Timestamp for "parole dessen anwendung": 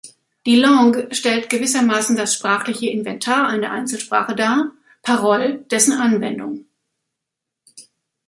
5.03-6.65